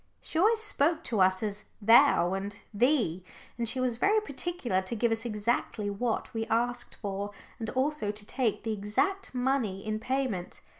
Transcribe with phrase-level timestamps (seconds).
[0.19, 3.23] She always spoke to us as "thou" and "thee,"
[3.55, 8.09] and she was very particular to give us exactly what we asked for, and also
[8.11, 10.61] to take the exact money in payment.